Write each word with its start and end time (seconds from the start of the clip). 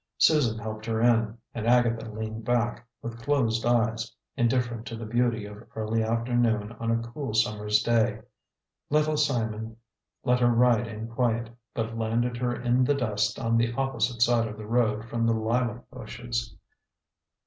Susan 0.17 0.57
helped 0.57 0.87
her 0.87 0.99
in, 0.99 1.37
and 1.53 1.67
Agatha 1.67 2.09
leaned 2.11 2.43
back, 2.43 2.87
with 3.03 3.21
closed 3.21 3.63
eyes, 3.67 4.11
indifferent 4.35 4.83
to 4.87 4.95
the 4.95 5.05
beauty 5.05 5.45
of 5.45 5.63
early 5.75 6.01
afternoon 6.01 6.71
on 6.79 6.89
a 6.89 7.03
cool 7.03 7.35
summer's 7.35 7.83
day. 7.83 8.19
Little 8.89 9.15
Simon 9.15 9.77
let 10.23 10.39
her 10.39 10.49
ride 10.49 10.87
in 10.87 11.07
quiet, 11.07 11.51
but 11.75 11.95
landed 11.99 12.35
her 12.37 12.55
in 12.59 12.83
the 12.83 12.95
dust 12.95 13.37
on 13.37 13.57
the 13.57 13.73
opposite 13.73 14.23
side 14.23 14.47
of 14.47 14.57
the 14.57 14.65
road 14.65 15.05
from 15.07 15.27
the 15.27 15.35
lilac 15.35 15.87
bushes. 15.91 16.55